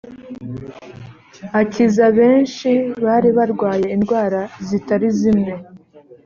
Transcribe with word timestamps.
akiza 1.61 2.05
benshi 2.17 2.69
bari 3.03 3.29
barwaye 3.37 3.85
indwara 3.95 4.41
zitari 4.67 5.07
zimwe 5.19 5.53